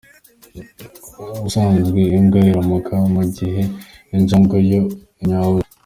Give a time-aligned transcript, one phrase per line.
[1.37, 3.61] Ubusanzwe imbwa iramoka, mu gihe
[4.15, 4.83] injangwe yo
[5.21, 5.69] inyawuza.